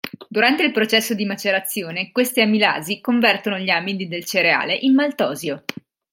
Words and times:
Durante 0.27 0.63
il 0.63 0.71
processo 0.71 1.13
di 1.13 1.25
macerazione 1.25 2.11
queste 2.11 2.41
amilasi 2.41 3.01
convertono 3.01 3.59
gli 3.59 3.69
amidi 3.69 4.07
del 4.07 4.25
cereale 4.25 4.73
in 4.73 4.95
maltosio. 4.95 5.63